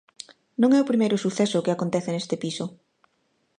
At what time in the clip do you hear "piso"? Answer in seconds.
2.43-2.65